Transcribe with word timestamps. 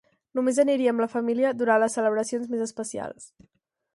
Només 0.37 0.59
aniria 0.63 0.93
amb 0.93 1.03
la 1.03 1.07
família 1.11 1.51
durant 1.59 1.83
les 1.85 1.97
celebracions 1.99 2.51
més 2.55 2.63
especials. 2.69 3.31